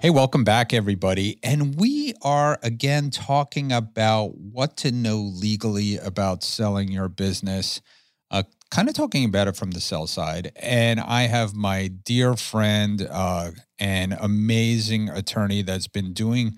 [0.00, 1.38] Hey, welcome back, everybody.
[1.42, 7.82] And we are again talking about what to know legally about selling your business,
[8.30, 10.52] uh, kind of talking about it from the sell side.
[10.56, 16.56] And I have my dear friend uh, and amazing attorney that's been doing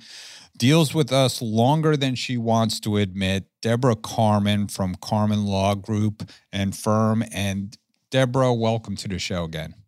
[0.57, 6.31] deals with us longer than she wants to admit, Deborah Carmen from Carmen Law Group
[6.52, 7.24] and Firm.
[7.33, 7.76] And
[8.09, 9.82] Deborah, welcome to the show again.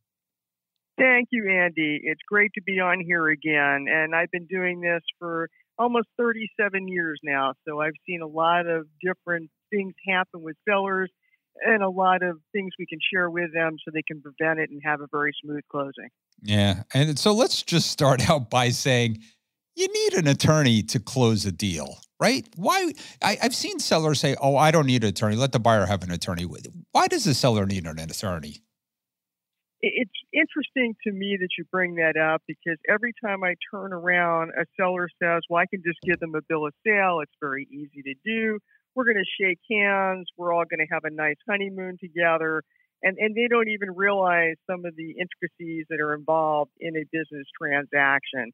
[0.99, 2.01] Thank you, Andy.
[2.05, 3.87] It's great to be on here again.
[3.89, 7.55] And I've been doing this for almost 37 years now.
[7.67, 11.11] So I've seen a lot of different things happen with sellers
[11.65, 14.71] and a lot of things we can share with them so they can prevent it
[14.71, 16.09] and have a very smooth closing.
[16.43, 16.83] Yeah.
[16.93, 19.21] And so let's just start out by saying
[19.77, 22.47] you need an attorney to close a deal, right?
[22.55, 22.93] Why?
[23.21, 25.35] I, have seen sellers say, oh, I don't need an attorney.
[25.35, 26.47] Let the buyer have an attorney.
[26.93, 28.61] Why does the seller need an attorney?
[29.85, 34.51] it's interesting to me that you bring that up because every time I turn around,
[34.51, 37.21] a seller says, Well, I can just give them a bill of sale.
[37.23, 38.59] It's very easy to do.
[38.95, 40.27] We're going to shake hands.
[40.37, 42.63] We're all going to have a nice honeymoon together.
[43.03, 47.05] And, and they don't even realize some of the intricacies that are involved in a
[47.13, 48.53] business transaction.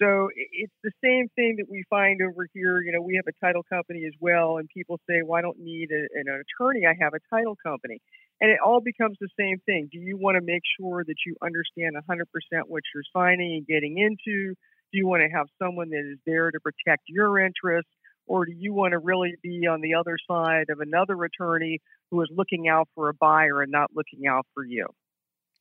[0.00, 2.80] So it's the same thing that we find over here.
[2.80, 5.60] You know, we have a title company as well, and people say, "Well, I don't
[5.60, 6.84] need a, an attorney.
[6.84, 8.00] I have a title company."
[8.40, 9.88] And it all becomes the same thing.
[9.90, 12.24] Do you want to make sure that you understand 100%
[12.66, 14.54] what you're signing and getting into?
[14.92, 17.90] Do you want to have someone that is there to protect your interests?
[18.26, 22.22] Or do you want to really be on the other side of another attorney who
[22.22, 24.86] is looking out for a buyer and not looking out for you?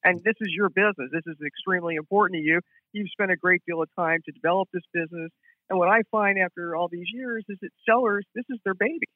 [0.03, 1.09] And this is your business.
[1.11, 2.59] This is extremely important to you.
[2.91, 5.31] You've spent a great deal of time to develop this business.
[5.69, 9.07] And what I find after all these years is that sellers, this is their baby.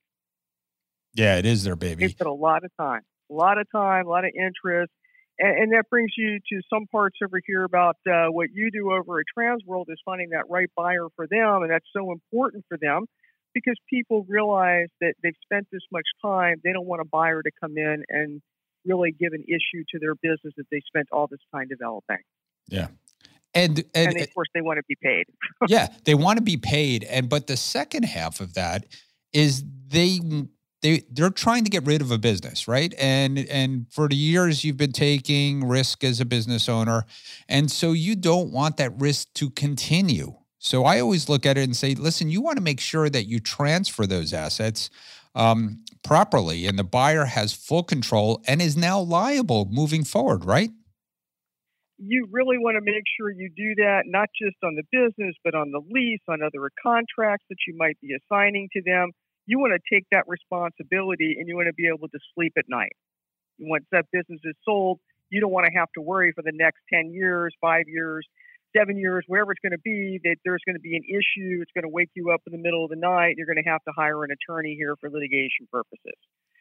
[1.13, 2.07] Yeah, it is their baby.
[2.07, 4.91] They put a lot of time, a lot of time, a lot of interest.
[5.39, 8.91] And, and that brings you to some parts over here about uh, what you do
[8.91, 11.63] over at Transworld is finding that right buyer for them.
[11.63, 13.05] And that's so important for them
[13.53, 16.61] because people realize that they've spent this much time.
[16.63, 18.41] They don't want a buyer to come in and
[18.85, 22.23] really give an issue to their business that they spent all this time developing.
[22.67, 22.87] Yeah.
[23.53, 25.25] And, and, and of course they want to be paid.
[25.67, 27.03] yeah, they want to be paid.
[27.05, 28.85] And but the second half of that
[29.33, 30.19] is they
[30.81, 32.93] they they're trying to get rid of a business, right?
[32.97, 37.05] And and for the years you've been taking risk as a business owner,
[37.47, 40.35] and so you don't want that risk to continue.
[40.59, 43.25] So I always look at it and say, listen, you want to make sure that
[43.25, 44.89] you transfer those assets
[45.35, 50.71] um, properly, and the buyer has full control and is now liable moving forward, right?
[51.99, 55.55] You really want to make sure you do that, not just on the business, but
[55.55, 59.11] on the lease, on other contracts that you might be assigning to them.
[59.47, 62.65] You want to take that responsibility and you want to be able to sleep at
[62.67, 62.95] night.
[63.57, 66.79] Once that business is sold, you don't want to have to worry for the next
[66.93, 68.27] 10 years, five years,
[68.75, 71.59] seven years, wherever it's going to be, that there's going to be an issue.
[71.61, 73.35] It's going to wake you up in the middle of the night.
[73.37, 76.19] You're going to have to hire an attorney here for litigation purposes.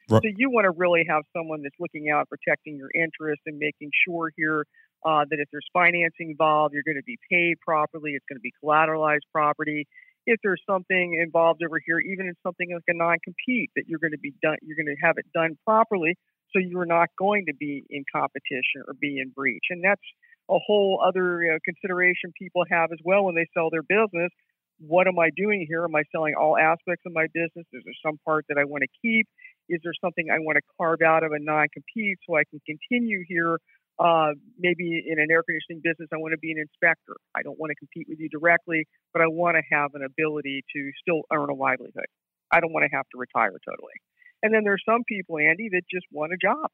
[0.09, 0.23] Right.
[0.23, 3.91] So you want to really have someone that's looking out, protecting your interests, and making
[4.07, 4.65] sure here
[5.05, 8.13] uh, that if there's financing involved, you're going to be paid properly.
[8.13, 9.87] It's going to be collateralized property.
[10.27, 14.13] If there's something involved over here, even in something like a non-compete, that you're going
[14.13, 16.17] to be done, you're going to have it done properly,
[16.53, 19.65] so you're not going to be in competition or be in breach.
[19.71, 20.03] And that's
[20.51, 24.31] a whole other you know, consideration people have as well when they sell their business.
[24.79, 25.85] What am I doing here?
[25.85, 27.65] Am I selling all aspects of my business?
[27.73, 29.27] Is there some part that I want to keep?
[29.69, 32.61] Is there something I want to carve out of a non compete so I can
[32.67, 33.59] continue here?
[33.99, 37.17] Uh, maybe in an air conditioning business, I want to be an inspector.
[37.35, 40.65] I don't want to compete with you directly, but I want to have an ability
[40.77, 42.05] to still earn a livelihood.
[42.53, 43.97] I don't want to have to retire totally.
[44.43, 46.69] And then there's some people, Andy, that just want a job.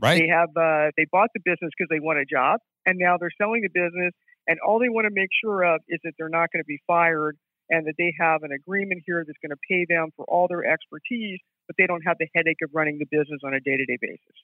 [0.00, 0.20] Right.
[0.22, 3.34] They have uh, they bought the business because they want a job, and now they're
[3.38, 4.12] selling the business,
[4.46, 6.80] and all they want to make sure of is that they're not going to be
[6.86, 7.36] fired,
[7.70, 10.64] and that they have an agreement here that's going to pay them for all their
[10.64, 13.84] expertise, but they don't have the headache of running the business on a day to
[13.86, 14.36] day basis.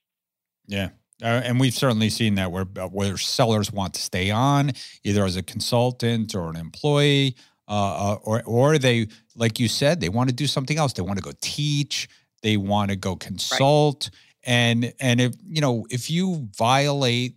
[0.66, 0.90] Yeah.
[1.22, 4.72] Uh, and we've certainly seen that where uh, where sellers want to stay on
[5.04, 7.36] either as a consultant or an employee,
[7.68, 10.92] uh, uh, or or they like you said they want to do something else.
[10.92, 12.08] They want to go teach.
[12.42, 14.10] They want to go consult.
[14.12, 17.36] Right and and if you know if you violate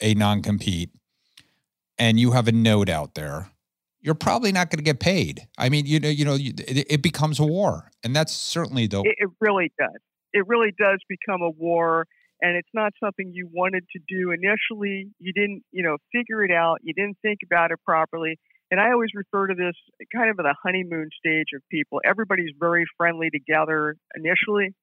[0.00, 0.90] a non-compete
[1.98, 3.50] and you have a note out there
[4.00, 7.02] you're probably not going to get paid i mean you know you know it, it
[7.02, 10.00] becomes a war and that's certainly the it, it really does
[10.32, 12.06] it really does become a war
[12.40, 16.50] and it's not something you wanted to do initially you didn't you know figure it
[16.50, 18.38] out you didn't think about it properly
[18.70, 19.74] and i always refer to this
[20.14, 24.74] kind of the honeymoon stage of people everybody's very friendly together initially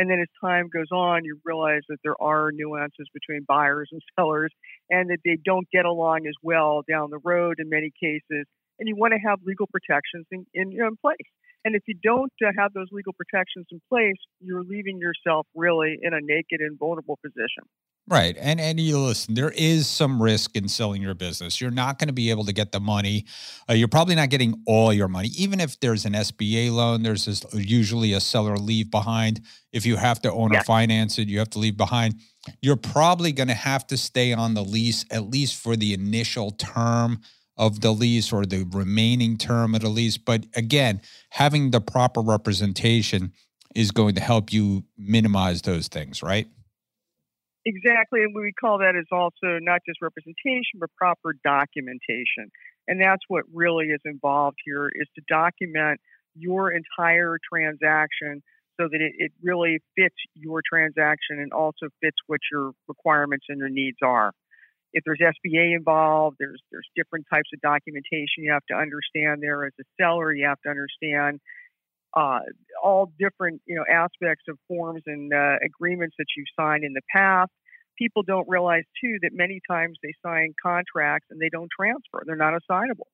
[0.00, 4.00] and then as time goes on, you realize that there are nuances between buyers and
[4.18, 4.50] sellers
[4.88, 8.46] and that they don't get along as well down the road in many cases.
[8.78, 11.16] And you want to have legal protections in, in, in place.
[11.64, 15.98] And if you don't uh, have those legal protections in place, you're leaving yourself really
[16.00, 17.64] in a naked and vulnerable position.
[18.08, 18.36] Right.
[18.40, 21.60] And and you listen, there is some risk in selling your business.
[21.60, 23.24] You're not going to be able to get the money.
[23.68, 25.28] Uh, you're probably not getting all your money.
[25.36, 29.42] Even if there's an SBA loan, there's this, usually a seller leave behind.
[29.72, 32.16] If you have to own or finance it, you have to leave behind.
[32.60, 36.50] You're probably going to have to stay on the lease at least for the initial
[36.50, 37.20] term
[37.60, 40.16] of the lease or the remaining term of the lease.
[40.16, 43.32] But again, having the proper representation
[43.74, 46.48] is going to help you minimize those things, right?
[47.66, 52.50] Exactly, and we call that is also not just representation, but proper documentation.
[52.88, 56.00] And that's what really is involved here is to document
[56.34, 58.42] your entire transaction
[58.80, 63.58] so that it, it really fits your transaction and also fits what your requirements and
[63.58, 64.32] your needs are.
[64.92, 69.64] If there's SBA involved, there's there's different types of documentation you have to understand there
[69.64, 70.32] as a seller.
[70.32, 71.40] You have to understand
[72.16, 72.40] uh,
[72.82, 77.02] all different you know aspects of forms and uh, agreements that you've signed in the
[77.14, 77.50] past.
[77.98, 82.36] People don't realize too that many times they sign contracts and they don't transfer; they're
[82.36, 83.08] not assignable.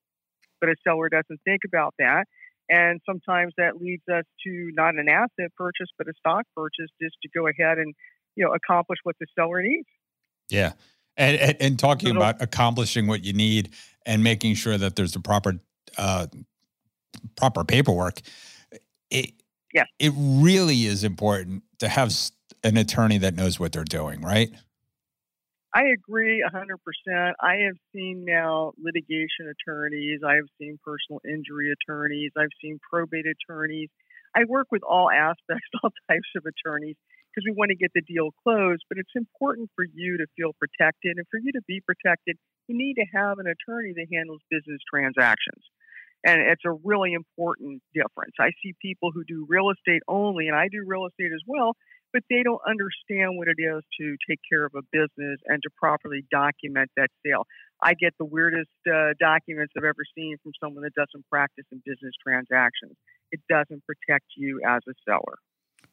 [0.59, 2.25] But a seller doesn't think about that,
[2.69, 7.15] and sometimes that leads us to not an asset purchase but a stock purchase, just
[7.21, 7.93] to go ahead and
[8.35, 9.87] you know accomplish what the seller needs.
[10.49, 10.73] Yeah,
[11.17, 13.73] and and, and talking about accomplishing what you need
[14.05, 15.59] and making sure that there's the proper
[15.97, 16.27] uh,
[17.35, 18.21] proper paperwork
[19.09, 19.31] it
[19.73, 19.83] yeah.
[19.99, 22.13] it really is important to have
[22.63, 24.49] an attorney that knows what they're doing, right?
[25.73, 27.33] I agree 100%.
[27.39, 33.25] I have seen now litigation attorneys, I have seen personal injury attorneys, I've seen probate
[33.27, 33.89] attorneys.
[34.35, 36.95] I work with all aspects, all types of attorneys
[37.37, 40.57] because we want to get the deal closed, but it's important for you to feel
[40.57, 41.21] protected.
[41.21, 42.35] And for you to be protected,
[42.65, 45.61] you need to have an attorney that handles business transactions.
[46.25, 48.33] And it's a really important difference.
[48.41, 51.77] I see people who do real estate only, and I do real estate as well,
[52.11, 55.69] but they don't understand what it is to take care of a business and to
[55.77, 57.45] properly document that sale.
[57.83, 61.85] I get the weirdest uh, documents I've ever seen from someone that doesn't practice in
[61.85, 62.97] business transactions.
[63.29, 65.37] It doesn't protect you as a seller.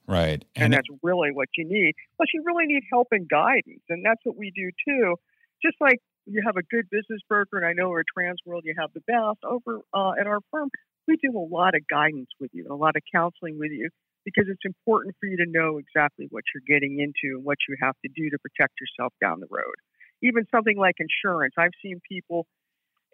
[0.07, 0.45] Right.
[0.55, 1.95] And, and that's it, really what you need.
[2.17, 3.83] Plus, you really need help and guidance.
[3.89, 5.17] And that's what we do too.
[5.63, 8.93] Just like you have a good business broker, and I know at Transworld you have
[8.93, 10.71] the best over uh, at our firm,
[11.07, 13.91] we do a lot of guidance with you, a lot of counseling with you,
[14.25, 17.77] because it's important for you to know exactly what you're getting into and what you
[17.81, 19.75] have to do to protect yourself down the road.
[20.23, 21.55] Even something like insurance.
[21.59, 22.47] I've seen people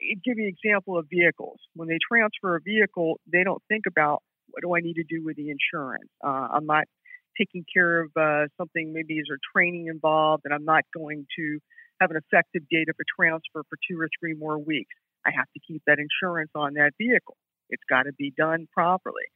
[0.01, 1.59] eh, give you an example of vehicles.
[1.75, 5.25] When they transfer a vehicle, they don't think about what do I need to do
[5.25, 6.11] with the insurance?
[6.25, 6.85] Uh, I'm not
[7.39, 11.59] taking care of uh, something, maybe is there training involved, and I'm not going to
[12.01, 14.95] have an effective date of a transfer for two or three more weeks.
[15.27, 17.37] I have to keep that insurance on that vehicle.
[17.69, 19.29] It's got to be done properly.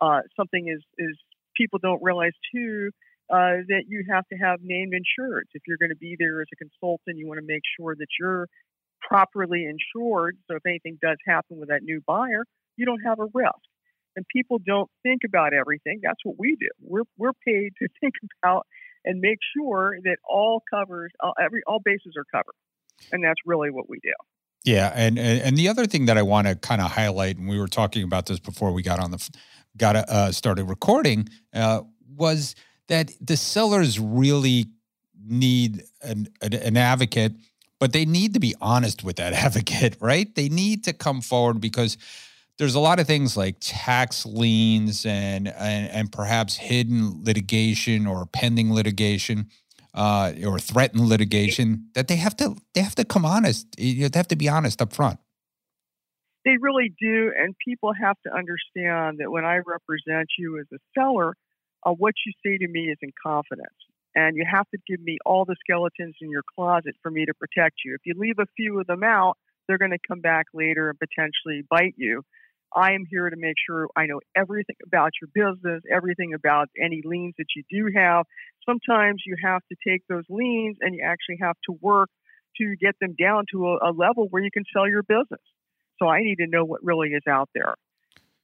[0.00, 1.16] Uh, something is, is
[1.56, 2.90] people don't realize too
[3.30, 5.50] uh, that you have to have named insureds.
[5.54, 8.08] If you're going to be there as a consultant, you want to make sure that
[8.18, 8.46] you're
[9.00, 10.36] properly insured.
[10.48, 12.44] So if anything does happen with that new buyer,
[12.76, 13.69] you don't have a risk
[14.20, 16.00] and people don't think about everything.
[16.02, 16.68] That's what we do.
[16.82, 18.66] We're we're paid to think about
[19.02, 22.54] and make sure that all covers all, every all bases are covered,
[23.12, 24.12] and that's really what we do.
[24.62, 27.58] Yeah, and and the other thing that I want to kind of highlight, and we
[27.58, 29.30] were talking about this before we got on the
[29.78, 31.80] got uh, started recording, uh,
[32.14, 32.54] was
[32.88, 34.66] that the sellers really
[35.24, 37.32] need an, an advocate,
[37.78, 40.34] but they need to be honest with that advocate, right?
[40.34, 41.96] They need to come forward because
[42.60, 48.26] there's a lot of things like tax liens and and, and perhaps hidden litigation or
[48.26, 49.48] pending litigation
[49.94, 53.66] uh, or threatened litigation that they have to they have to come honest.
[53.78, 55.18] You have to be honest up front.
[56.44, 60.78] They really do, and people have to understand that when I represent you as a
[60.94, 61.36] seller,
[61.84, 63.76] uh, what you say to me is in confidence,
[64.14, 67.32] and you have to give me all the skeletons in your closet for me to
[67.32, 67.94] protect you.
[67.94, 70.98] If you leave a few of them out, they're going to come back later and
[70.98, 72.22] potentially bite you.
[72.74, 77.02] I am here to make sure I know everything about your business, everything about any
[77.04, 78.26] liens that you do have.
[78.64, 82.08] Sometimes you have to take those liens and you actually have to work
[82.58, 85.42] to get them down to a, a level where you can sell your business.
[85.98, 87.74] So I need to know what really is out there.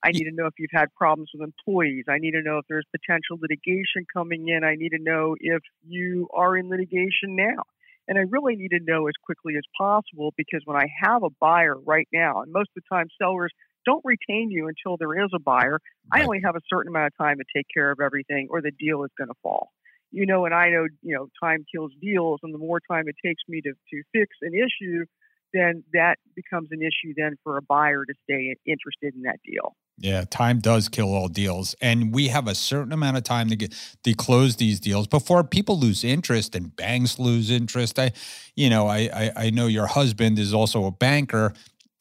[0.02, 2.04] I need to know if you've had problems with employees.
[2.08, 4.62] I need to know if there's potential litigation coming in.
[4.62, 7.62] I need to know if you are in litigation now.
[8.06, 11.30] And I really need to know as quickly as possible because when I have a
[11.40, 13.50] buyer right now, and most of the time sellers
[13.86, 15.80] don't retain you until there is a buyer.
[16.12, 16.22] Right.
[16.22, 18.72] I only have a certain amount of time to take care of everything, or the
[18.72, 19.70] deal is going to fall.
[20.12, 23.16] You know, and I know, you know, time kills deals, and the more time it
[23.24, 25.04] takes me to, to fix an issue,
[25.52, 29.76] then that becomes an issue then for a buyer to stay interested in that deal.
[29.98, 33.56] Yeah, time does kill all deals, and we have a certain amount of time to
[33.56, 33.74] get
[34.04, 37.98] to close these deals before people lose interest and banks lose interest.
[37.98, 38.12] I,
[38.54, 41.54] you know, I I, I know your husband is also a banker,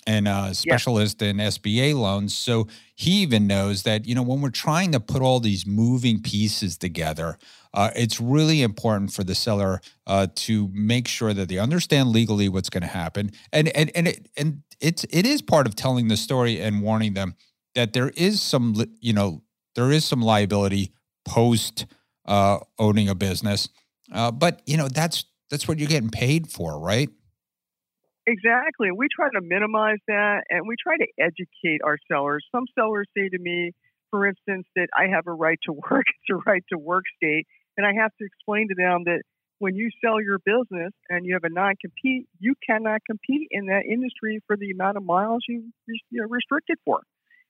[0.08, 1.30] and a specialist yeah.
[1.30, 2.36] in SBA loans.
[2.36, 6.22] So he even knows that, you know, when we're trying to put all these moving
[6.22, 7.38] pieces together,
[7.74, 12.47] uh, it's really important for the seller uh, to make sure that they understand legally
[12.47, 16.08] what's going to happen, and and and it, and it's it is part of telling
[16.08, 17.36] the story and warning them
[17.74, 19.43] that there is some you know
[19.76, 20.93] there is some liability
[21.26, 21.86] post
[22.26, 23.68] uh, owning a business,
[24.14, 27.10] uh, but you know that's that's what you're getting paid for, right?
[28.28, 28.90] Exactly.
[28.92, 32.46] We try to minimize that and we try to educate our sellers.
[32.52, 33.72] Some sellers say to me,
[34.10, 37.46] for instance, that I have a right to work, it's a right to work state.
[37.78, 39.22] And I have to explain to them that
[39.60, 43.68] when you sell your business and you have a non compete, you cannot compete in
[43.68, 45.72] that industry for the amount of miles you,
[46.10, 47.02] you're restricted for.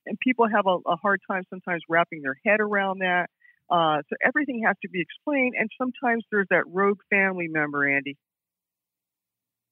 [0.05, 3.27] And people have a, a hard time sometimes wrapping their head around that.
[3.69, 5.55] Uh, so everything has to be explained.
[5.57, 8.17] And sometimes there's that rogue family member, Andy,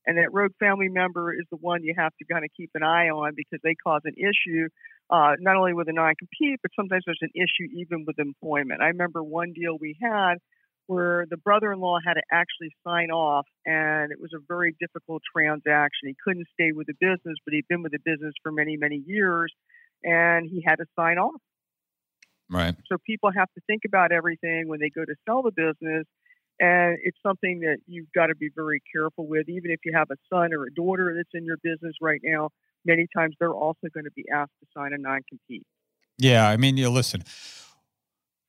[0.05, 2.83] and that rogue family member is the one you have to kind of keep an
[2.83, 4.67] eye on because they cause an issue,
[5.09, 8.81] uh, not only with a non-compete, but sometimes there's an issue even with employment.
[8.81, 10.35] I remember one deal we had
[10.87, 16.07] where the brother-in-law had to actually sign off, and it was a very difficult transaction.
[16.09, 19.01] He couldn't stay with the business, but he'd been with the business for many, many
[19.05, 19.53] years,
[20.03, 21.39] and he had to sign off.
[22.49, 22.75] Right.
[22.91, 26.05] So people have to think about everything when they go to sell the business
[26.59, 29.49] And it's something that you've got to be very careful with.
[29.49, 32.49] Even if you have a son or a daughter that's in your business right now,
[32.85, 35.65] many times they're also going to be asked to sign a non compete.
[36.17, 36.47] Yeah.
[36.47, 37.23] I mean, you listen,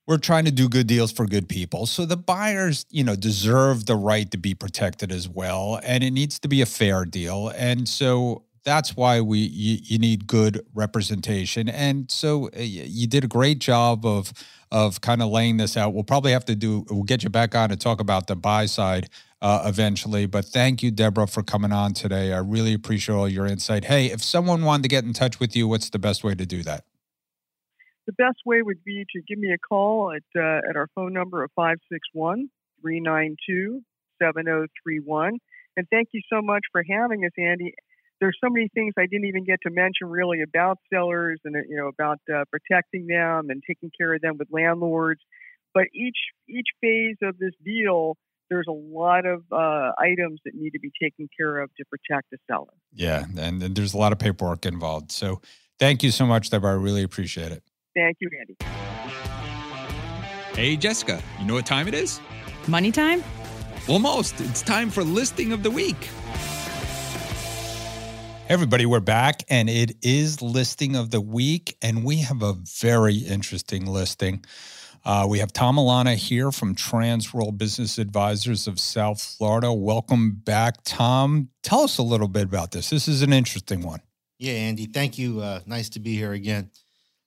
[0.07, 1.87] we're trying to do good deals for good people.
[1.87, 5.81] So the buyers, you know, deserve the right to be protected as well.
[5.83, 7.49] And it needs to be a fair deal.
[7.57, 11.69] And so that's why we you, you need good representation.
[11.69, 14.33] And so uh, you did a great job of
[14.71, 15.95] of kind of laying this out.
[15.95, 16.85] We'll probably have to do.
[16.91, 19.09] We'll get you back on to talk about the buy side
[19.41, 20.27] uh, eventually.
[20.27, 22.33] But thank you, Deborah, for coming on today.
[22.33, 23.85] I really appreciate all your insight.
[23.85, 26.47] Hey, if someone wanted to get in touch with you, what's the best way to
[26.47, 26.85] do that?
[28.07, 31.12] The best way would be to give me a call at uh, at our phone
[31.12, 32.49] number of 561
[32.81, 33.83] 392
[34.21, 35.39] 7031.
[35.77, 37.75] And thank you so much for having us, Andy
[38.25, 41.77] there's so many things I didn't even get to mention really about sellers and you
[41.77, 45.20] know about uh, protecting them and taking care of them with landlords.
[45.75, 46.16] But each
[46.49, 48.16] each phase of this deal,
[48.49, 52.31] there's a lot of uh, items that need to be taken care of to protect
[52.31, 52.72] the seller.
[52.95, 55.12] Yeah, and, and there's a lot of paperwork involved.
[55.12, 55.43] So
[55.79, 56.70] thank you so much, Deborah.
[56.70, 57.62] I really appreciate it.
[57.95, 58.57] Thank you, Andy.
[60.55, 62.20] Hey, Jessica, you know what time it is?
[62.68, 63.22] Money time?
[63.87, 64.41] Almost.
[64.41, 66.09] It's time for listing of the week.
[68.47, 73.16] Everybody, we're back, and it is listing of the week, and we have a very
[73.16, 74.45] interesting listing.
[75.03, 79.72] Uh, we have Tom Milana here from Transworld Business Advisors of South Florida.
[79.72, 81.49] Welcome back, Tom.
[81.62, 82.90] Tell us a little bit about this.
[82.90, 84.03] This is an interesting one.
[84.38, 84.86] Yeah, Andy.
[84.86, 85.40] Thank you.
[85.40, 86.70] Uh, nice to be here again.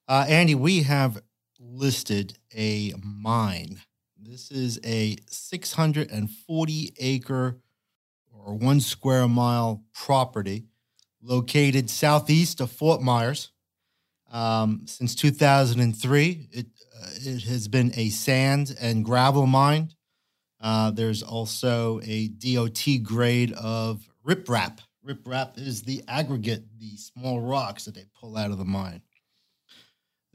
[0.07, 1.19] Uh, Andy, we have
[1.59, 3.81] listed a mine.
[4.21, 7.57] This is a 640 acre
[8.31, 10.67] or one square mile property
[11.21, 13.51] located southeast of Fort Myers.
[14.31, 16.65] Um, since 2003, it,
[16.95, 19.89] uh, it has been a sand and gravel mine.
[20.59, 24.79] Uh, there's also a DOT grade of riprap.
[25.05, 29.01] Riprap is the aggregate, the small rocks that they pull out of the mine.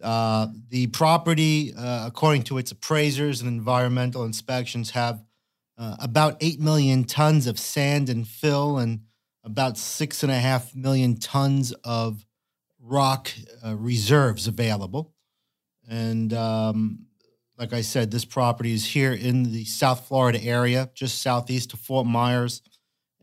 [0.03, 5.23] Uh, the property, uh, according to its appraisers and environmental inspections, have
[5.79, 9.01] uh, about 8 million tons of sand and fill and
[9.45, 12.25] about six and a half million tons of
[12.81, 13.31] rock
[13.65, 15.13] uh, reserves available.
[15.89, 17.07] And um,
[17.59, 21.81] like I said, this property is here in the South Florida area, just southeast of
[21.81, 22.63] Fort Myers.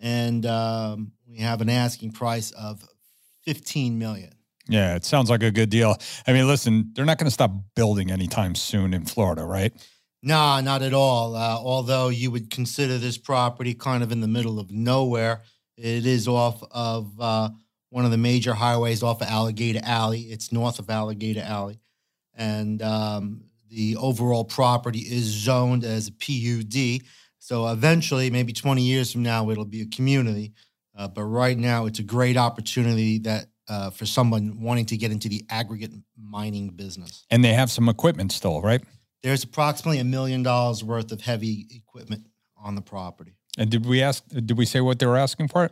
[0.01, 2.83] And um, we have an asking price of
[3.45, 4.31] 15 million.
[4.67, 5.97] Yeah, it sounds like a good deal.
[6.27, 9.73] I mean, listen, they're not going to stop building anytime soon in Florida, right?
[10.21, 11.35] No, not at all.
[11.35, 15.41] Uh, although you would consider this property kind of in the middle of nowhere
[15.79, 17.49] it is off of uh,
[17.89, 20.21] one of the major highways off of Alligator Alley.
[20.21, 21.79] It's north of Alligator Alley.
[22.35, 27.07] And um, the overall property is zoned as a PUD.
[27.39, 30.53] So eventually, maybe 20 years from now, it'll be a community.
[30.97, 35.11] Uh, but right now, it's a great opportunity that uh, for someone wanting to get
[35.11, 37.25] into the aggregate mining business.
[37.29, 38.81] And they have some equipment still, right?
[39.21, 42.25] There's approximately a million dollars worth of heavy equipment
[42.57, 43.35] on the property.
[43.57, 44.23] And did we ask?
[44.29, 45.71] Did we say what they were asking for it?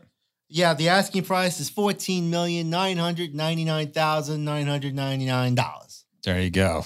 [0.50, 5.26] Yeah, the asking price is fourteen million nine hundred ninety nine thousand nine hundred ninety
[5.26, 6.06] nine dollars.
[6.24, 6.86] There you go,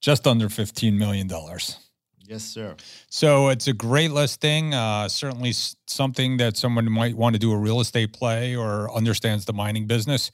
[0.00, 1.78] just under fifteen million dollars.
[2.26, 2.76] Yes, sir.
[3.10, 4.72] So it's a great listing.
[4.72, 5.52] Uh, certainly
[5.86, 9.86] something that someone might want to do a real estate play or understands the mining
[9.86, 10.30] business.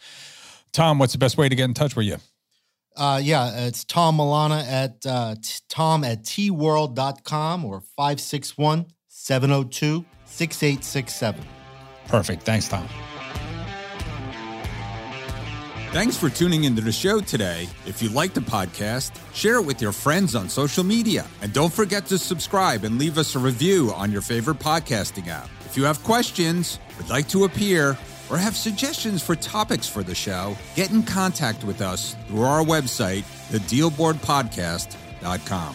[0.73, 2.19] Tom, what's the best way to get in touch with you?
[2.95, 8.87] Uh, yeah, it's Tom Milana at uh, t- tom at tworld.com or 561
[9.19, 11.45] 702 6867.
[12.09, 12.43] Perfect.
[12.45, 12.89] Thanks, Tom.
[15.91, 17.67] Thanks for tuning into the show today.
[17.87, 21.27] If you like the podcast, share it with your friends on social media.
[21.43, 25.49] And don't forget to subscribe and leave us a review on your favorite podcasting app.
[25.65, 27.97] If you have questions, would like to appear,
[28.31, 32.63] or have suggestions for topics for the show, get in contact with us through our
[32.63, 35.75] website, thedealboardpodcast.com.